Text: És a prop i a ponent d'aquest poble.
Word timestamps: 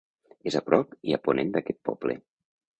És 0.51 0.57
a 0.59 0.61
prop 0.69 0.97
i 1.11 1.15
a 1.19 1.21
ponent 1.29 1.55
d'aquest 1.59 1.81
poble. 1.91 2.19